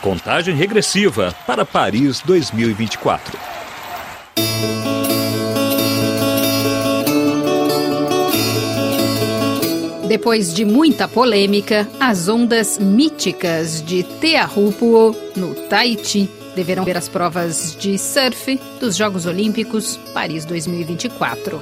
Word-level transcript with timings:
Contagem 0.00 0.54
regressiva 0.54 1.34
para 1.46 1.64
Paris 1.64 2.20
2024. 2.20 3.38
Depois 10.06 10.54
de 10.54 10.64
muita 10.64 11.08
polêmica, 11.08 11.88
as 11.98 12.28
ondas 12.28 12.78
míticas 12.78 13.82
de 13.82 14.02
Teahupuo, 14.04 15.16
no 15.34 15.54
Tahiti, 15.68 16.30
deverão 16.54 16.84
ver 16.84 16.96
as 16.96 17.08
provas 17.08 17.74
de 17.74 17.98
surf 17.98 18.60
dos 18.78 18.94
Jogos 18.96 19.26
Olímpicos 19.26 19.96
Paris 20.12 20.44
2024. 20.44 21.60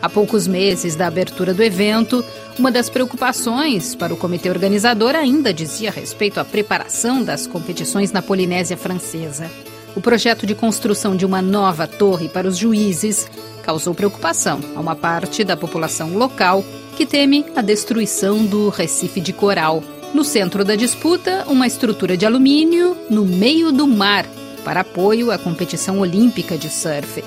Há 0.00 0.08
poucos 0.08 0.46
meses 0.46 0.94
da 0.94 1.08
abertura 1.08 1.52
do 1.52 1.62
evento, 1.62 2.24
uma 2.58 2.70
das 2.70 2.88
preocupações 2.88 3.94
para 3.94 4.14
o 4.14 4.16
comitê 4.16 4.48
organizador 4.48 5.14
ainda 5.14 5.52
dizia 5.52 5.90
respeito 5.90 6.38
à 6.38 6.44
preparação 6.44 7.22
das 7.22 7.46
competições 7.46 8.12
na 8.12 8.22
Polinésia 8.22 8.76
Francesa. 8.76 9.50
O 9.96 10.00
projeto 10.00 10.46
de 10.46 10.54
construção 10.54 11.16
de 11.16 11.26
uma 11.26 11.42
nova 11.42 11.86
torre 11.86 12.28
para 12.28 12.46
os 12.46 12.56
juízes 12.56 13.28
causou 13.64 13.92
preocupação 13.92 14.60
a 14.76 14.80
uma 14.80 14.94
parte 14.94 15.42
da 15.42 15.56
população 15.56 16.14
local 16.14 16.64
que 16.96 17.04
teme 17.04 17.44
a 17.56 17.62
destruição 17.62 18.44
do 18.44 18.68
Recife 18.68 19.20
de 19.20 19.32
Coral. 19.32 19.82
No 20.14 20.24
centro 20.24 20.64
da 20.64 20.76
disputa, 20.76 21.44
uma 21.48 21.66
estrutura 21.66 22.16
de 22.16 22.24
alumínio 22.24 22.96
no 23.10 23.24
meio 23.24 23.72
do 23.72 23.86
mar 23.86 24.24
para 24.64 24.80
apoio 24.80 25.30
à 25.30 25.38
competição 25.38 25.98
olímpica 25.98 26.56
de 26.56 26.68
surf. 26.68 27.22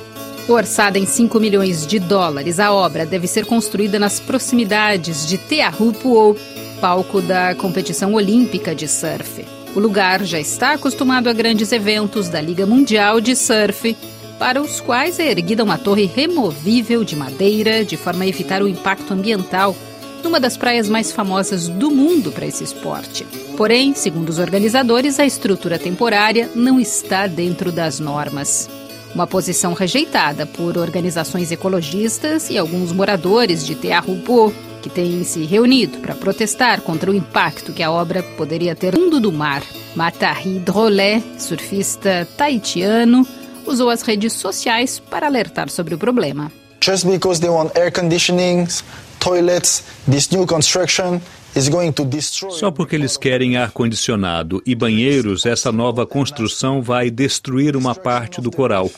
Orçada 0.51 0.99
em 0.99 1.05
5 1.05 1.39
milhões 1.39 1.87
de 1.87 1.97
dólares, 1.97 2.59
a 2.59 2.73
obra 2.73 3.05
deve 3.05 3.25
ser 3.25 3.45
construída 3.45 3.97
nas 3.97 4.19
proximidades 4.19 5.25
de 5.25 5.37
Teahupu'ou, 5.37 6.35
palco 6.81 7.21
da 7.21 7.55
competição 7.55 8.13
olímpica 8.13 8.75
de 8.75 8.85
surf. 8.85 9.45
O 9.73 9.79
lugar 9.79 10.25
já 10.25 10.37
está 10.37 10.73
acostumado 10.73 11.29
a 11.29 11.33
grandes 11.33 11.71
eventos 11.71 12.27
da 12.27 12.41
Liga 12.41 12.65
Mundial 12.65 13.21
de 13.21 13.33
Surf, 13.33 13.95
para 14.37 14.61
os 14.61 14.81
quais 14.81 15.19
é 15.19 15.31
erguida 15.31 15.63
uma 15.63 15.77
torre 15.77 16.05
removível 16.05 17.05
de 17.05 17.15
madeira 17.15 17.85
de 17.85 17.95
forma 17.95 18.25
a 18.25 18.27
evitar 18.27 18.61
o 18.61 18.67
impacto 18.67 19.13
ambiental 19.13 19.73
numa 20.21 20.39
das 20.39 20.57
praias 20.57 20.89
mais 20.89 21.13
famosas 21.13 21.69
do 21.69 21.89
mundo 21.89 22.29
para 22.29 22.45
esse 22.45 22.65
esporte. 22.65 23.25
Porém, 23.55 23.95
segundo 23.95 24.27
os 24.27 24.37
organizadores, 24.37 25.17
a 25.17 25.25
estrutura 25.25 25.79
temporária 25.79 26.49
não 26.53 26.77
está 26.77 27.25
dentro 27.25 27.71
das 27.71 28.01
normas. 28.01 28.67
Uma 29.13 29.27
posição 29.27 29.73
rejeitada 29.73 30.45
por 30.45 30.77
organizações 30.77 31.51
ecologistas 31.51 32.49
e 32.49 32.57
alguns 32.57 32.91
moradores 32.91 33.65
de 33.65 33.75
Teahupo, 33.75 34.53
que 34.81 34.89
têm 34.89 35.23
se 35.23 35.45
reunido 35.45 35.99
para 35.99 36.15
protestar 36.15 36.81
contra 36.81 37.11
o 37.11 37.13
impacto 37.13 37.73
que 37.73 37.83
a 37.83 37.91
obra 37.91 38.23
poderia 38.23 38.75
ter 38.75 38.95
no 38.95 39.01
mundo 39.01 39.19
do 39.19 39.31
mar. 39.31 39.61
Matari 39.95 40.59
Drolé, 40.59 41.21
surfista 41.37 42.27
taitiano, 42.37 43.27
usou 43.65 43.89
as 43.89 44.01
redes 44.01 44.33
sociais 44.33 44.99
para 44.99 45.27
alertar 45.27 45.69
sobre 45.69 45.93
o 45.93 45.97
problema. 45.97 46.51
Just 46.83 47.05
because 47.05 47.39
they 47.39 47.49
want 47.49 47.77
air 47.77 47.91
conditioning, 47.91 48.65
toilets, 49.21 49.83
this 50.09 50.29
new 50.31 50.45
construction 50.45 51.21
só 52.49 52.71
porque 52.71 52.95
eles 52.95 53.17
querem 53.17 53.57
ar-condicionado 53.57 54.63
e 54.65 54.73
banheiros, 54.73 55.45
essa 55.45 55.69
nova 55.69 56.07
construção 56.07 56.81
vai 56.81 57.09
destruir 57.11 57.75
uma 57.75 57.93
parte 57.93 58.39
do 58.39 58.49
coral. 58.49 58.89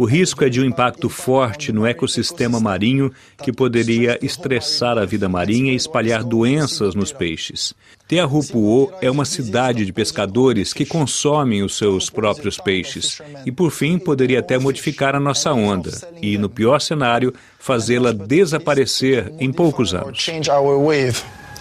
O 0.00 0.06
risco 0.06 0.42
é 0.42 0.48
de 0.48 0.58
um 0.62 0.64
impacto 0.64 1.10
forte 1.10 1.72
no 1.72 1.84
ecossistema 1.84 2.58
marinho 2.58 3.12
que 3.36 3.52
poderia 3.52 4.18
estressar 4.24 4.96
a 4.96 5.04
vida 5.04 5.28
marinha 5.28 5.74
e 5.74 5.76
espalhar 5.76 6.24
doenças 6.24 6.94
nos 6.94 7.12
peixes. 7.12 7.74
Teahupu'o 8.08 8.90
é 9.02 9.10
uma 9.10 9.26
cidade 9.26 9.84
de 9.84 9.92
pescadores 9.92 10.72
que 10.72 10.86
consomem 10.86 11.62
os 11.62 11.76
seus 11.76 12.08
próprios 12.08 12.56
peixes 12.56 13.20
e, 13.44 13.52
por 13.52 13.70
fim, 13.70 13.98
poderia 13.98 14.38
até 14.38 14.56
modificar 14.56 15.14
a 15.14 15.20
nossa 15.20 15.52
onda 15.52 15.90
e, 16.22 16.38
no 16.38 16.48
pior 16.48 16.80
cenário, 16.80 17.34
fazê-la 17.58 18.12
desaparecer 18.12 19.30
em 19.38 19.52
poucos 19.52 19.92
anos. 19.92 20.26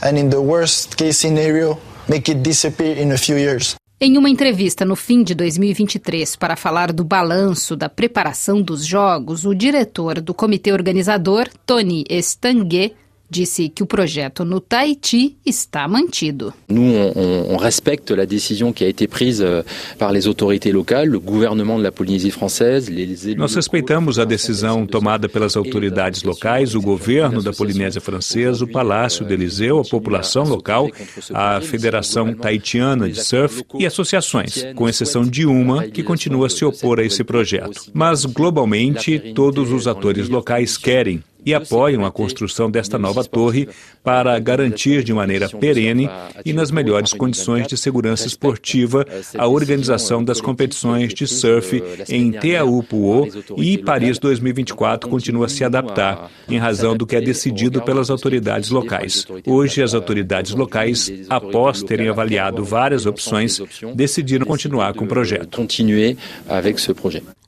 And 0.01 0.17
in 0.17 0.29
the 0.29 0.37
worst 0.37 0.95
case 0.95 1.17
scenario, 1.17 1.77
make 2.07 2.31
it 2.31 2.41
disappear 2.41 2.97
in 2.97 3.11
a 3.11 3.17
few 3.17 3.37
years. 3.37 3.78
Em 4.01 4.17
uma 4.17 4.29
entrevista 4.29 4.85
no 4.85 4.95
fim 4.95 5.23
de 5.23 5.35
2023 5.35 6.37
para 6.37 6.55
falar 6.55 6.93
do 6.93 7.03
balanço 7.03 7.75
da 7.75 7.89
preparação 7.89 8.61
dos 8.61 8.85
Jogos, 8.85 9.45
o 9.45 9.53
diretor 9.53 10.21
do 10.21 10.33
comitê 10.33 10.71
organizador, 10.71 11.49
Tony 11.65 12.05
Estanguet, 12.09 12.95
disse 13.29 13.69
que 13.69 13.83
o 13.83 13.85
projeto 13.85 14.43
no 14.43 14.59
Tahiti 14.59 15.37
está 15.45 15.87
mantido. 15.87 16.53
Nous, 16.67 16.93
on, 17.15 17.53
on 17.53 17.57
respecte 17.57 18.11
la 18.11 18.25
décision 18.25 18.73
qui 18.73 18.83
a 18.83 18.87
été 18.87 19.07
prise 19.07 19.41
euh, 19.41 19.61
par 19.97 20.11
les 20.11 20.27
autorités 20.27 20.71
locales, 20.71 21.09
le 21.09 21.19
gouvernement 21.19 21.77
de 21.77 21.83
la 21.83 21.91
Polynésie 21.91 22.31
française, 22.31 22.89
les 22.89 23.29
élus 23.29 23.39
Nós 23.39 23.55
respeitamos 23.55 24.19
a 24.19 24.25
decisão 24.25 24.85
tomada 24.85 25.29
pelas 25.29 25.55
autoridades 25.55 26.23
locais, 26.23 26.75
o 26.75 26.81
governo 26.81 27.41
da 27.41 27.53
Polinésia 27.53 28.01
Francesa, 28.01 28.65
o 28.65 28.67
Palácio 28.67 29.25
de 29.25 29.33
Eliseu, 29.33 29.79
a 29.79 29.83
população 29.83 30.43
local, 30.43 30.89
a 31.33 31.61
Federação 31.61 32.33
Tahitiana 32.33 33.09
de 33.09 33.23
Surf 33.23 33.63
e 33.77 33.85
associações, 33.85 34.65
com 34.75 34.89
exceção 34.89 35.23
de 35.23 35.45
uma 35.45 35.87
que 35.87 36.03
continua 36.03 36.47
a 36.47 36.49
se 36.49 36.65
opor 36.65 36.99
a 36.99 37.03
esse 37.03 37.23
projeto. 37.23 37.91
Mas, 37.93 38.25
globalmente, 38.25 39.33
todos 39.35 39.71
os 39.71 39.87
atores 39.87 40.29
locais 40.29 40.77
querem 40.77 41.21
e 41.45 41.53
apoiam 41.53 42.05
a 42.05 42.11
construção 42.11 42.69
desta 42.69 42.97
nova 42.97 43.23
torre 43.23 43.67
para 44.03 44.37
garantir 44.39 45.03
de 45.03 45.13
maneira 45.13 45.49
perene 45.49 46.09
e 46.45 46.53
nas 46.53 46.71
melhores 46.71 47.13
condições 47.13 47.67
de 47.67 47.77
segurança 47.77 48.27
esportiva 48.27 49.05
a 49.37 49.47
organização 49.47 50.23
das 50.23 50.41
competições 50.41 51.13
de 51.13 51.27
surf 51.27 51.81
em 52.07 52.31
Teahupu'o 52.31 53.27
e 53.57 53.77
Paris 53.77 54.19
2024 54.19 55.09
continua 55.09 55.45
a 55.45 55.49
se 55.49 55.63
adaptar 55.63 56.29
em 56.47 56.57
razão 56.57 56.95
do 56.95 57.05
que 57.05 57.15
é 57.15 57.21
decidido 57.21 57.81
pelas 57.81 58.09
autoridades 58.09 58.69
locais. 58.69 59.25
Hoje, 59.45 59.81
as 59.81 59.93
autoridades 59.93 60.53
locais, 60.53 61.11
após 61.29 61.83
terem 61.83 62.09
avaliado 62.09 62.63
várias 62.63 63.05
opções, 63.05 63.61
decidiram 63.95 64.45
continuar 64.45 64.93
com 64.93 65.05
o 65.05 65.07
projeto. 65.07 65.57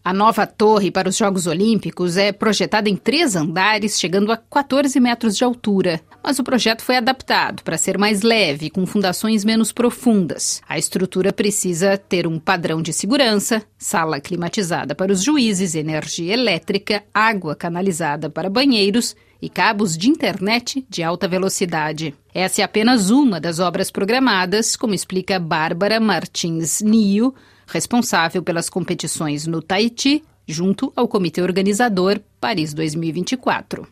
A 0.04 0.12
nova 0.12 0.48
torre 0.48 0.90
para 0.90 1.08
os 1.08 1.16
Jogos 1.16 1.46
Olímpicos 1.46 2.18
é 2.18 2.32
projetada 2.32 2.90
em 2.90 2.96
três 2.96 3.36
andares, 3.36 4.00
chegando 4.00 4.32
a 4.32 4.38
14 4.38 5.00
metros 5.00 5.38
de 5.38 5.44
altura. 5.44 6.02
Mas 6.24 6.40
o 6.40 6.44
projeto 6.44 6.82
foi 6.82 6.98
adaptado 6.98 7.62
para 7.62 7.78
ser 7.78 8.00
mais 8.00 8.24
leve, 8.24 8.72
com 8.72 8.84
fundações 8.88 9.46
menos 9.46 9.72
profundas. 9.72 10.60
A 10.68 10.80
estrutura 10.80 11.32
precisa 11.32 12.00
ter 12.00 12.26
um 12.26 12.40
padrão 12.40 12.82
de 12.82 12.92
segurança, 12.92 13.62
sala 13.78 14.20
climatizada 14.20 14.96
para 14.96 15.12
os 15.12 15.24
juízes, 15.24 15.76
energia 15.76 16.34
elétrica, 16.34 17.04
água 17.14 17.56
canalizada 17.56 18.28
para 18.28 18.50
banheiros 18.50 19.16
e 19.42 19.50
cabos 19.50 19.98
de 19.98 20.10
internet 20.10 20.86
de 20.90 21.02
alta 21.02 21.28
velocidade. 21.28 22.14
Essa 22.34 22.62
é 22.62 22.64
apenas 22.64 23.10
uma 23.10 23.40
das 23.40 23.60
obras 23.60 23.90
programadas, 23.90 24.76
como 24.76 24.94
explica 24.94 25.40
Bárbara 25.40 26.00
Martins 26.00 26.82
Nio, 26.82 27.34
responsável 27.66 28.44
pelas 28.44 28.70
competições 28.70 29.48
no 29.48 29.62
Tahiti, 29.62 30.24
junto 30.48 30.92
ao 30.96 31.08
comitê 31.08 31.42
organizador 31.42 32.20
Paris 32.40 32.74
2024. 32.74 33.88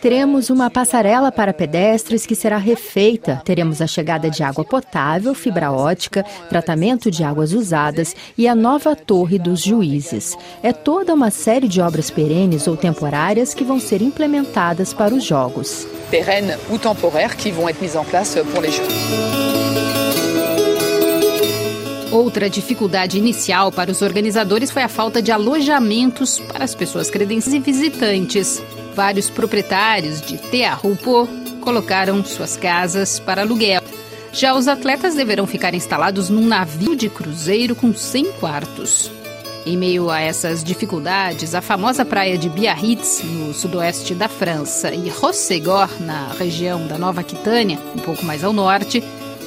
Teremos 0.00 0.48
uma 0.48 0.70
passarela 0.70 1.32
para 1.32 1.52
pedestres 1.52 2.24
que 2.24 2.34
será 2.34 2.58
refeita. 2.58 3.42
Teremos 3.44 3.82
a 3.82 3.86
chegada 3.86 4.30
de 4.30 4.42
água 4.42 4.64
potável, 4.64 5.34
fibra 5.34 5.72
ótica, 5.72 6.24
tratamento 6.48 7.10
de 7.10 7.24
águas 7.24 7.52
usadas 7.52 8.14
e 8.38 8.46
a 8.46 8.54
nova 8.54 8.94
torre 8.94 9.38
dos 9.38 9.62
juízes. 9.62 10.36
É 10.62 10.72
toda 10.72 11.12
uma 11.12 11.30
série 11.30 11.66
de 11.66 11.80
obras 11.80 12.10
perenes 12.10 12.68
ou 12.68 12.76
temporárias 12.76 13.52
que 13.52 13.64
vão 13.64 13.80
ser 13.80 14.00
implementadas 14.00 14.94
para 14.94 15.14
os 15.14 15.24
jogos. 15.24 15.88
Perennes 16.10 16.58
ou 16.70 16.78
temporaires 16.78 17.34
que 17.34 17.50
vão 17.50 17.66
ser 17.66 17.80
mises 17.80 17.96
em 17.96 18.04
place 18.04 18.44
para 18.44 18.66
os 18.66 18.74
jogos. 18.74 19.43
Outra 22.14 22.48
dificuldade 22.48 23.18
inicial 23.18 23.72
para 23.72 23.90
os 23.90 24.00
organizadores 24.00 24.70
foi 24.70 24.84
a 24.84 24.88
falta 24.88 25.20
de 25.20 25.32
alojamentos 25.32 26.38
para 26.38 26.62
as 26.62 26.72
pessoas 26.72 27.10
credenciadas 27.10 27.54
e 27.54 27.58
visitantes. 27.58 28.62
Vários 28.94 29.28
proprietários 29.28 30.20
de 30.20 30.38
Teahupo 30.38 31.28
colocaram 31.60 32.24
suas 32.24 32.56
casas 32.56 33.18
para 33.18 33.42
aluguel. 33.42 33.82
Já 34.32 34.54
os 34.54 34.68
atletas 34.68 35.16
deverão 35.16 35.44
ficar 35.44 35.74
instalados 35.74 36.30
num 36.30 36.46
navio 36.46 36.94
de 36.94 37.08
cruzeiro 37.08 37.74
com 37.74 37.92
100 37.92 38.32
quartos. 38.34 39.10
Em 39.66 39.76
meio 39.76 40.08
a 40.08 40.20
essas 40.20 40.62
dificuldades, 40.62 41.52
a 41.52 41.60
famosa 41.60 42.04
praia 42.04 42.38
de 42.38 42.48
Biarritz, 42.48 43.24
no 43.24 43.52
sudoeste 43.52 44.14
da 44.14 44.28
França, 44.28 44.94
e 44.94 45.08
Rossegor, 45.08 45.88
na 46.00 46.28
região 46.38 46.86
da 46.86 46.96
Nova 46.96 47.22
Aquitânia, 47.22 47.80
um 47.96 47.98
pouco 47.98 48.24
mais 48.24 48.44
ao 48.44 48.52
norte, 48.52 49.02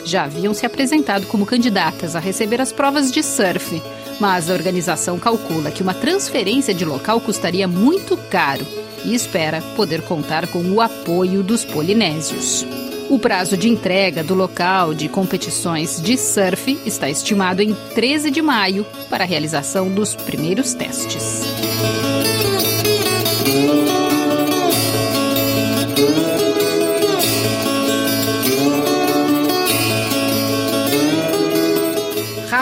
já 0.07 0.23
haviam 0.23 0.53
se 0.53 0.65
apresentado 0.65 1.27
como 1.27 1.45
candidatas 1.45 2.15
a 2.15 2.19
receber 2.19 2.61
as 2.61 2.71
provas 2.71 3.11
de 3.11 3.21
surf, 3.21 3.81
mas 4.19 4.49
a 4.49 4.53
organização 4.53 5.19
calcula 5.19 5.69
que 5.69 5.83
uma 5.83 5.93
transferência 5.93 6.73
de 6.73 6.85
local 6.85 7.19
custaria 7.21 7.67
muito 7.67 8.17
caro 8.17 8.65
e 9.03 9.13
espera 9.13 9.61
poder 9.75 10.01
contar 10.01 10.47
com 10.47 10.63
o 10.71 10.81
apoio 10.81 11.43
dos 11.43 11.63
polinésios. 11.63 12.65
O 13.09 13.17
prazo 13.17 13.55
de 13.55 13.69
entrega 13.69 14.23
do 14.23 14.33
local 14.33 14.93
de 14.93 15.07
competições 15.07 16.01
de 16.01 16.17
surf 16.17 16.77
está 16.85 17.09
estimado 17.09 17.61
em 17.61 17.73
13 17.95 18.29
de 18.29 18.41
maio 18.41 18.85
para 19.09 19.23
a 19.23 19.27
realização 19.27 19.89
dos 19.89 20.13
primeiros 20.13 20.73
testes. 20.73 21.43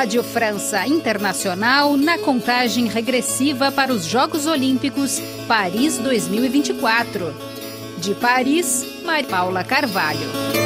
Rádio 0.06 0.22
França 0.22 0.86
Internacional 0.86 1.98
na 1.98 2.20
contagem 2.20 2.86
regressiva 2.86 3.72
para 3.72 3.92
os 3.92 4.06
Jogos 4.06 4.46
Olímpicos 4.46 5.20
Paris 5.48 5.98
2024. 5.98 7.34
De 7.98 8.14
Paris, 8.14 8.86
Maria 9.04 9.28
Paula 9.28 9.64
Carvalho. 9.64 10.65